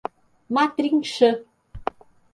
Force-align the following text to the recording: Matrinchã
Matrinchã 0.55 1.29